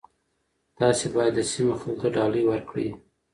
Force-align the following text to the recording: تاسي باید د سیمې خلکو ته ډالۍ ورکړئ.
تاسي 0.77 1.07
باید 1.15 1.33
د 1.35 1.41
سیمې 1.51 1.73
خلکو 1.81 1.97
ته 2.01 2.07
ډالۍ 2.15 2.43
ورکړئ. 2.47 2.87